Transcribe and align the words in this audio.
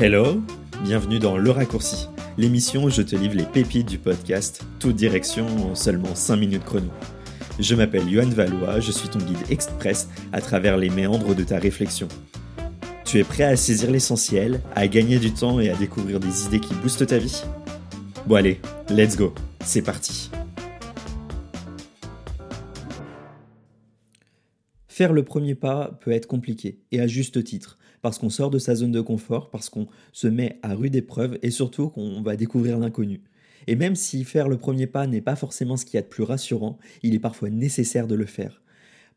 Hello, 0.00 0.40
bienvenue 0.84 1.18
dans 1.18 1.36
Le 1.36 1.50
Raccourci, 1.50 2.06
l'émission 2.36 2.84
où 2.84 2.88
je 2.88 3.02
te 3.02 3.16
livre 3.16 3.34
les 3.34 3.42
pépites 3.42 3.88
du 3.88 3.98
podcast, 3.98 4.64
toute 4.78 4.94
direction 4.94 5.44
en 5.68 5.74
seulement 5.74 6.14
5 6.14 6.36
minutes 6.36 6.62
chrono. 6.64 6.86
Je 7.58 7.74
m'appelle 7.74 8.08
Yohan 8.08 8.28
Valois, 8.28 8.78
je 8.78 8.92
suis 8.92 9.08
ton 9.08 9.18
guide 9.18 9.50
express 9.50 10.08
à 10.32 10.40
travers 10.40 10.76
les 10.76 10.88
méandres 10.88 11.34
de 11.34 11.42
ta 11.42 11.58
réflexion. 11.58 12.06
Tu 13.04 13.18
es 13.18 13.24
prêt 13.24 13.42
à 13.42 13.56
saisir 13.56 13.90
l'essentiel, 13.90 14.60
à 14.76 14.86
gagner 14.86 15.18
du 15.18 15.32
temps 15.32 15.58
et 15.58 15.68
à 15.68 15.74
découvrir 15.74 16.20
des 16.20 16.44
idées 16.44 16.60
qui 16.60 16.74
boostent 16.74 17.08
ta 17.08 17.18
vie? 17.18 17.42
Bon 18.24 18.36
allez, 18.36 18.60
let's 18.90 19.16
go, 19.16 19.34
c'est 19.64 19.82
parti. 19.82 20.30
Faire 24.98 25.12
le 25.12 25.22
premier 25.22 25.54
pas 25.54 25.96
peut 26.00 26.10
être 26.10 26.26
compliqué, 26.26 26.80
et 26.90 26.98
à 26.98 27.06
juste 27.06 27.44
titre 27.44 27.78
parce 28.02 28.18
qu'on 28.18 28.30
sort 28.30 28.50
de 28.50 28.58
sa 28.58 28.74
zone 28.74 28.90
de 28.90 29.00
confort, 29.00 29.48
parce 29.48 29.68
qu'on 29.68 29.86
se 30.12 30.26
met 30.26 30.58
à 30.64 30.74
rude 30.74 30.96
épreuve 30.96 31.38
et 31.40 31.52
surtout 31.52 31.88
qu'on 31.88 32.20
va 32.20 32.34
découvrir 32.34 32.80
l'inconnu. 32.80 33.22
Et 33.68 33.76
même 33.76 33.94
si 33.94 34.24
faire 34.24 34.48
le 34.48 34.58
premier 34.58 34.88
pas 34.88 35.06
n'est 35.06 35.20
pas 35.20 35.36
forcément 35.36 35.76
ce 35.76 35.84
qu'il 35.84 35.94
y 35.94 35.98
a 35.98 36.02
de 36.02 36.08
plus 36.08 36.24
rassurant, 36.24 36.78
il 37.04 37.14
est 37.14 37.20
parfois 37.20 37.48
nécessaire 37.48 38.08
de 38.08 38.16
le 38.16 38.26
faire. 38.26 38.60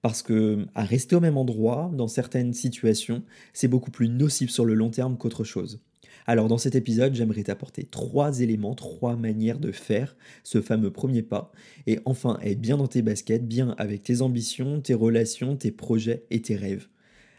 Parce 0.04 0.22
que 0.22 0.68
à 0.76 0.84
rester 0.84 1.16
au 1.16 1.20
même 1.20 1.38
endroit, 1.38 1.90
dans 1.96 2.08
certaines 2.08 2.54
situations, 2.54 3.24
c'est 3.52 3.68
beaucoup 3.68 3.90
plus 3.90 4.08
nocif 4.08 4.52
sur 4.52 4.66
le 4.66 4.76
long 4.76 4.92
terme 4.92 5.18
qu'autre 5.18 5.44
chose. 5.44 5.82
Alors 6.28 6.48
dans 6.48 6.58
cet 6.58 6.76
épisode, 6.76 7.16
j'aimerais 7.16 7.44
t'apporter 7.44 7.84
trois 7.84 8.40
éléments, 8.40 8.76
trois 8.76 9.16
manières 9.16 9.60
de 9.60 9.72
faire 9.72 10.16
ce 10.44 10.62
fameux 10.62 10.92
premier 10.92 11.22
pas, 11.22 11.52
et 11.88 12.00
enfin 12.06 12.40
être 12.44 12.62
bien 12.62 12.78
dans 12.78 12.88
tes 12.88 13.02
baskets, 13.02 13.48
bien 13.48 13.76
avec 13.78 14.04
tes 14.04 14.22
ambitions, 14.22 14.82
tes 14.82 14.94
relations, 14.94 15.56
tes 15.56 15.72
projets 15.72 16.24
et 16.30 16.42
tes 16.42 16.56
rêves. 16.56 16.88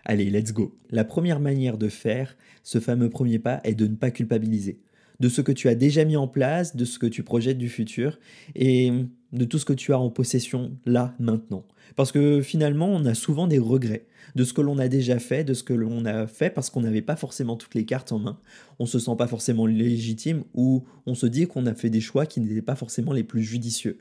Allez, 0.04 0.30
let's 0.30 0.52
go. 0.52 0.76
La 0.90 1.04
première 1.04 1.40
manière 1.40 1.78
de 1.78 1.88
faire 1.88 2.36
ce 2.64 2.80
fameux 2.80 3.08
premier 3.08 3.38
pas 3.38 3.60
est 3.64 3.74
de 3.74 3.86
ne 3.86 3.94
pas 3.94 4.10
culpabiliser. 4.10 4.80
De 5.22 5.28
ce 5.28 5.40
que 5.40 5.52
tu 5.52 5.68
as 5.68 5.76
déjà 5.76 6.04
mis 6.04 6.16
en 6.16 6.26
place, 6.26 6.74
de 6.74 6.84
ce 6.84 6.98
que 6.98 7.06
tu 7.06 7.22
projettes 7.22 7.56
du 7.56 7.68
futur 7.68 8.18
et 8.56 8.92
de 9.32 9.44
tout 9.44 9.60
ce 9.60 9.64
que 9.64 9.72
tu 9.72 9.92
as 9.92 9.98
en 10.00 10.10
possession 10.10 10.76
là, 10.84 11.14
maintenant. 11.20 11.64
Parce 11.94 12.10
que 12.10 12.42
finalement, 12.42 12.88
on 12.88 13.04
a 13.06 13.14
souvent 13.14 13.46
des 13.46 13.60
regrets 13.60 14.06
de 14.34 14.42
ce 14.42 14.52
que 14.52 14.60
l'on 14.60 14.78
a 14.78 14.88
déjà 14.88 15.20
fait, 15.20 15.44
de 15.44 15.54
ce 15.54 15.62
que 15.62 15.74
l'on 15.74 16.04
a 16.06 16.26
fait 16.26 16.50
parce 16.50 16.70
qu'on 16.70 16.80
n'avait 16.80 17.02
pas 17.02 17.14
forcément 17.14 17.56
toutes 17.56 17.76
les 17.76 17.84
cartes 17.84 18.10
en 18.10 18.18
main. 18.18 18.40
On 18.80 18.86
se 18.86 18.98
sent 18.98 19.14
pas 19.16 19.28
forcément 19.28 19.64
légitime 19.64 20.42
ou 20.54 20.82
on 21.06 21.14
se 21.14 21.26
dit 21.26 21.46
qu'on 21.46 21.66
a 21.66 21.74
fait 21.74 21.90
des 21.90 22.00
choix 22.00 22.26
qui 22.26 22.40
n'étaient 22.40 22.60
pas 22.60 22.74
forcément 22.74 23.12
les 23.12 23.22
plus 23.22 23.44
judicieux. 23.44 23.98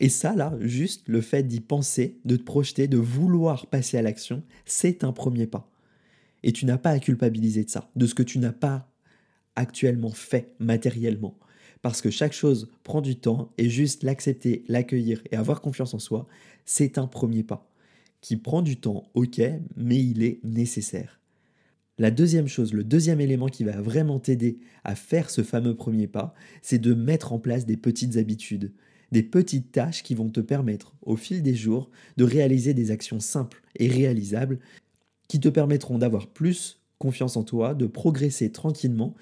Et 0.00 0.08
ça, 0.08 0.34
là, 0.34 0.54
juste 0.60 1.04
le 1.06 1.20
fait 1.20 1.44
d'y 1.44 1.60
penser, 1.60 2.18
de 2.24 2.34
te 2.34 2.42
projeter, 2.42 2.88
de 2.88 2.98
vouloir 2.98 3.68
passer 3.68 3.96
à 3.96 4.02
l'action, 4.02 4.42
c'est 4.64 5.04
un 5.04 5.12
premier 5.12 5.46
pas. 5.46 5.70
Et 6.42 6.52
tu 6.52 6.66
n'as 6.66 6.78
pas 6.78 6.90
à 6.90 6.98
culpabiliser 6.98 7.62
de 7.62 7.70
ça, 7.70 7.88
de 7.94 8.06
ce 8.06 8.14
que 8.14 8.24
tu 8.24 8.40
n'as 8.40 8.52
pas 8.52 8.90
actuellement 9.56 10.10
fait 10.10 10.54
matériellement. 10.58 11.38
Parce 11.82 12.00
que 12.00 12.10
chaque 12.10 12.32
chose 12.32 12.70
prend 12.82 13.00
du 13.00 13.16
temps 13.16 13.52
et 13.58 13.68
juste 13.68 14.02
l'accepter, 14.02 14.64
l'accueillir 14.68 15.22
et 15.30 15.36
avoir 15.36 15.60
confiance 15.60 15.94
en 15.94 15.98
soi, 15.98 16.26
c'est 16.64 16.98
un 16.98 17.06
premier 17.06 17.42
pas. 17.42 17.70
Qui 18.20 18.36
prend 18.36 18.62
du 18.62 18.78
temps, 18.78 19.10
ok, 19.12 19.40
mais 19.76 20.02
il 20.02 20.22
est 20.22 20.40
nécessaire. 20.44 21.20
La 21.98 22.10
deuxième 22.10 22.48
chose, 22.48 22.72
le 22.72 22.84
deuxième 22.84 23.20
élément 23.20 23.48
qui 23.48 23.64
va 23.64 23.80
vraiment 23.80 24.18
t'aider 24.18 24.58
à 24.82 24.94
faire 24.94 25.30
ce 25.30 25.42
fameux 25.42 25.76
premier 25.76 26.06
pas, 26.06 26.34
c'est 26.62 26.78
de 26.78 26.94
mettre 26.94 27.32
en 27.32 27.38
place 27.38 27.66
des 27.66 27.76
petites 27.76 28.16
habitudes 28.16 28.72
des 29.14 29.22
petites 29.22 29.70
tâches 29.70 30.02
qui 30.02 30.16
vont 30.16 30.28
te 30.28 30.40
permettre, 30.40 30.92
au 31.02 31.14
fil 31.14 31.40
des 31.40 31.54
jours, 31.54 31.88
de 32.16 32.24
réaliser 32.24 32.74
des 32.74 32.90
actions 32.90 33.20
simples 33.20 33.62
et 33.76 33.86
réalisables 33.86 34.58
qui 35.28 35.38
te 35.38 35.48
permettront 35.48 35.98
d'avoir 35.98 36.26
plus 36.26 36.80
confiance 36.98 37.36
en 37.36 37.44
toi, 37.44 37.74
de 37.74 37.86
progresser 37.86 38.50
tranquillement, 38.50 39.14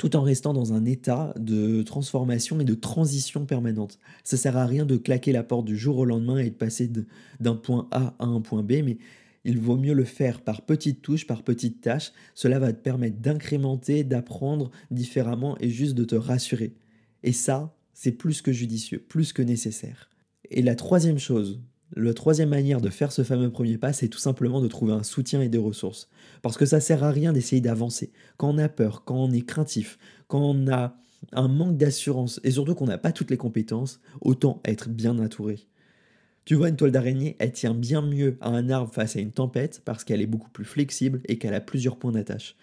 tout 0.00 0.16
en 0.16 0.22
restant 0.22 0.54
dans 0.54 0.72
un 0.72 0.86
état 0.86 1.34
de 1.38 1.82
transformation 1.82 2.58
et 2.58 2.64
de 2.64 2.72
transition 2.72 3.44
permanente. 3.44 3.98
Ça 4.24 4.38
sert 4.38 4.56
à 4.56 4.64
rien 4.64 4.86
de 4.86 4.96
claquer 4.96 5.30
la 5.30 5.42
porte 5.42 5.66
du 5.66 5.76
jour 5.76 5.98
au 5.98 6.06
lendemain 6.06 6.38
et 6.38 6.48
de 6.48 6.54
passer 6.54 6.90
d'un 7.38 7.54
point 7.54 7.86
A 7.90 8.14
à 8.18 8.24
un 8.24 8.40
point 8.40 8.62
B, 8.62 8.76
mais 8.82 8.96
il 9.44 9.58
vaut 9.58 9.76
mieux 9.76 9.92
le 9.92 10.04
faire 10.04 10.40
par 10.40 10.62
petites 10.62 11.02
touches, 11.02 11.26
par 11.26 11.42
petites 11.42 11.82
tâches. 11.82 12.12
Cela 12.34 12.58
va 12.58 12.72
te 12.72 12.80
permettre 12.80 13.18
d'incrémenter, 13.18 14.02
d'apprendre 14.02 14.70
différemment 14.90 15.58
et 15.60 15.68
juste 15.68 15.94
de 15.94 16.04
te 16.04 16.14
rassurer. 16.14 16.72
Et 17.22 17.32
ça, 17.32 17.76
c'est 17.92 18.12
plus 18.12 18.40
que 18.40 18.52
judicieux, 18.52 19.04
plus 19.06 19.34
que 19.34 19.42
nécessaire. 19.42 20.08
Et 20.50 20.62
la 20.62 20.76
troisième 20.76 21.18
chose, 21.18 21.60
la 21.96 22.14
troisième 22.14 22.50
manière 22.50 22.80
de 22.80 22.88
faire 22.88 23.12
ce 23.12 23.22
fameux 23.22 23.50
premier 23.50 23.78
pas, 23.78 23.92
c'est 23.92 24.08
tout 24.08 24.18
simplement 24.18 24.60
de 24.60 24.68
trouver 24.68 24.92
un 24.92 25.02
soutien 25.02 25.40
et 25.40 25.48
des 25.48 25.58
ressources. 25.58 26.08
Parce 26.42 26.56
que 26.56 26.66
ça 26.66 26.80
sert 26.80 27.02
à 27.02 27.10
rien 27.10 27.32
d'essayer 27.32 27.60
d'avancer. 27.60 28.12
Quand 28.36 28.50
on 28.50 28.58
a 28.58 28.68
peur, 28.68 29.04
quand 29.04 29.16
on 29.16 29.32
est 29.32 29.44
craintif, 29.44 29.98
quand 30.28 30.40
on 30.40 30.68
a 30.68 30.96
un 31.32 31.48
manque 31.48 31.76
d'assurance 31.76 32.40
et 32.44 32.52
surtout 32.52 32.74
qu'on 32.74 32.86
n'a 32.86 32.98
pas 32.98 33.12
toutes 33.12 33.30
les 33.30 33.36
compétences, 33.36 34.00
autant 34.20 34.60
être 34.64 34.88
bien 34.88 35.18
entouré. 35.18 35.66
Tu 36.44 36.54
vois, 36.54 36.68
une 36.68 36.76
toile 36.76 36.92
d'araignée, 36.92 37.36
elle 37.38 37.52
tient 37.52 37.74
bien 37.74 38.02
mieux 38.02 38.38
à 38.40 38.48
un 38.48 38.70
arbre 38.70 38.92
face 38.92 39.16
à 39.16 39.20
une 39.20 39.32
tempête 39.32 39.82
parce 39.84 40.04
qu'elle 40.04 40.22
est 40.22 40.26
beaucoup 40.26 40.50
plus 40.50 40.64
flexible 40.64 41.20
et 41.26 41.38
qu'elle 41.38 41.54
a 41.54 41.60
plusieurs 41.60 41.98
points 41.98 42.12
d'attache. 42.12 42.56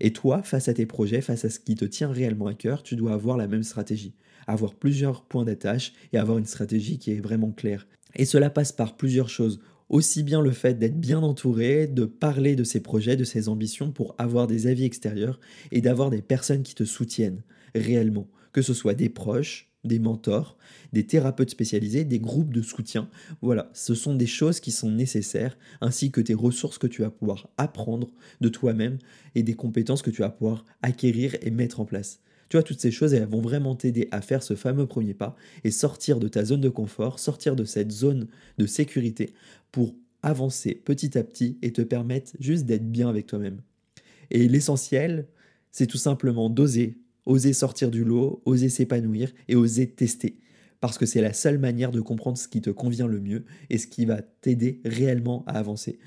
Et 0.00 0.12
toi, 0.12 0.42
face 0.42 0.68
à 0.68 0.74
tes 0.74 0.86
projets, 0.86 1.20
face 1.20 1.44
à 1.44 1.50
ce 1.50 1.58
qui 1.58 1.74
te 1.74 1.84
tient 1.84 2.10
réellement 2.10 2.46
à 2.46 2.54
cœur, 2.54 2.82
tu 2.82 2.96
dois 2.96 3.12
avoir 3.12 3.36
la 3.36 3.48
même 3.48 3.62
stratégie 3.62 4.14
avoir 4.46 4.74
plusieurs 4.74 5.22
points 5.24 5.44
d'attache 5.44 5.92
et 6.12 6.18
avoir 6.18 6.38
une 6.38 6.46
stratégie 6.46 6.98
qui 6.98 7.12
est 7.12 7.20
vraiment 7.20 7.52
claire. 7.52 7.86
Et 8.16 8.24
cela 8.24 8.50
passe 8.50 8.72
par 8.72 8.96
plusieurs 8.96 9.28
choses. 9.28 9.60
Aussi 9.88 10.22
bien 10.22 10.40
le 10.40 10.50
fait 10.50 10.78
d'être 10.78 10.98
bien 10.98 11.20
entouré, 11.20 11.86
de 11.86 12.04
parler 12.04 12.56
de 12.56 12.64
ses 12.64 12.80
projets, 12.80 13.16
de 13.16 13.24
ses 13.24 13.48
ambitions 13.48 13.92
pour 13.92 14.14
avoir 14.18 14.46
des 14.46 14.66
avis 14.66 14.84
extérieurs 14.84 15.38
et 15.72 15.80
d'avoir 15.80 16.10
des 16.10 16.22
personnes 16.22 16.62
qui 16.62 16.74
te 16.74 16.84
soutiennent 16.84 17.42
réellement, 17.74 18.28
que 18.52 18.62
ce 18.62 18.72
soit 18.72 18.94
des 18.94 19.10
proches, 19.10 19.70
des 19.84 19.98
mentors, 19.98 20.56
des 20.92 21.06
thérapeutes 21.06 21.50
spécialisés, 21.50 22.04
des 22.04 22.18
groupes 22.18 22.52
de 22.52 22.62
soutien. 22.62 23.08
Voilà, 23.42 23.70
ce 23.74 23.94
sont 23.94 24.14
des 24.14 24.26
choses 24.26 24.60
qui 24.60 24.72
sont 24.72 24.90
nécessaires, 24.90 25.58
ainsi 25.80 26.10
que 26.10 26.20
tes 26.20 26.34
ressources 26.34 26.78
que 26.78 26.86
tu 26.86 27.02
vas 27.02 27.10
pouvoir 27.10 27.50
apprendre 27.58 28.10
de 28.40 28.48
toi-même 28.48 28.98
et 29.34 29.42
des 29.42 29.54
compétences 29.54 30.02
que 30.02 30.10
tu 30.10 30.22
vas 30.22 30.30
pouvoir 30.30 30.64
acquérir 30.82 31.36
et 31.42 31.50
mettre 31.50 31.80
en 31.80 31.84
place. 31.84 32.20
Tu 32.48 32.56
vois, 32.56 32.62
toutes 32.62 32.80
ces 32.80 32.90
choses, 32.90 33.14
elles 33.14 33.26
vont 33.26 33.40
vraiment 33.40 33.74
t'aider 33.74 34.08
à 34.10 34.20
faire 34.20 34.42
ce 34.42 34.54
fameux 34.54 34.86
premier 34.86 35.14
pas 35.14 35.36
et 35.64 35.70
sortir 35.70 36.20
de 36.20 36.28
ta 36.28 36.44
zone 36.44 36.60
de 36.60 36.68
confort, 36.68 37.18
sortir 37.18 37.56
de 37.56 37.64
cette 37.64 37.90
zone 37.90 38.28
de 38.58 38.66
sécurité 38.66 39.32
pour 39.72 39.94
avancer 40.22 40.74
petit 40.74 41.16
à 41.18 41.24
petit 41.24 41.58
et 41.62 41.72
te 41.72 41.82
permettre 41.82 42.32
juste 42.40 42.64
d'être 42.64 42.90
bien 42.90 43.08
avec 43.08 43.26
toi-même. 43.26 43.60
Et 44.30 44.48
l'essentiel, 44.48 45.28
c'est 45.70 45.86
tout 45.86 45.98
simplement 45.98 46.48
d'oser, 46.48 46.98
oser 47.26 47.52
sortir 47.52 47.90
du 47.90 48.04
lot, 48.04 48.42
oser 48.44 48.68
s'épanouir 48.68 49.32
et 49.48 49.56
oser 49.56 49.90
tester. 49.90 50.38
Parce 50.80 50.98
que 50.98 51.06
c'est 51.06 51.20
la 51.20 51.32
seule 51.32 51.58
manière 51.58 51.90
de 51.90 52.00
comprendre 52.00 52.38
ce 52.38 52.48
qui 52.48 52.60
te 52.60 52.70
convient 52.70 53.06
le 53.06 53.20
mieux 53.20 53.44
et 53.70 53.78
ce 53.78 53.86
qui 53.86 54.04
va 54.06 54.22
t'aider 54.22 54.80
réellement 54.84 55.44
à 55.46 55.58
avancer. 55.58 55.98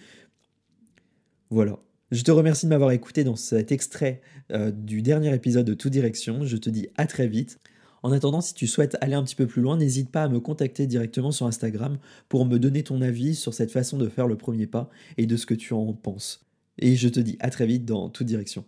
Voilà, 1.50 1.80
je 2.12 2.24
te 2.24 2.32
remercie 2.32 2.66
de 2.66 2.70
m'avoir 2.70 2.92
écouté 2.92 3.24
dans 3.24 3.36
cet 3.36 3.72
extrait 3.72 4.22
euh, 4.52 4.72
du 4.72 5.02
dernier 5.02 5.34
épisode 5.34 5.66
de 5.66 5.74
Tout 5.74 5.90
Direction. 5.90 6.46
Je 6.46 6.56
te 6.56 6.70
dis 6.70 6.88
à 6.96 7.06
très 7.06 7.28
vite. 7.28 7.60
En 8.02 8.14
attendant, 8.14 8.40
si 8.40 8.54
tu 8.54 8.68
souhaites 8.68 8.96
aller 9.02 9.16
un 9.16 9.24
petit 9.24 9.36
peu 9.36 9.48
plus 9.48 9.62
loin, 9.62 9.76
n'hésite 9.76 10.10
pas 10.10 10.24
à 10.24 10.30
me 10.30 10.40
contacter 10.40 10.88
directement 10.88 11.32
sur 11.32 11.48
Instagram 11.48 11.98
pour 12.30 12.46
me 12.46 12.60
donner 12.60 12.84
ton 12.84 13.02
avis 13.02 13.36
sur 13.36 13.54
cette 13.54 13.72
façon 13.72 13.98
de 13.98 14.08
faire 14.08 14.28
le 14.28 14.38
premier 14.38 14.68
pas 14.68 14.90
et 15.18 15.26
de 15.26 15.36
ce 15.36 15.46
que 15.46 15.54
tu 15.54 15.74
en 15.74 15.92
penses. 15.94 16.46
Et 16.80 16.96
je 16.96 17.10
te 17.10 17.20
dis 17.20 17.38
à 17.42 17.50
très 17.50 17.66
vite 17.66 17.84
dans 17.84 18.10
Toute 18.10 18.28
Direction. 18.28 18.64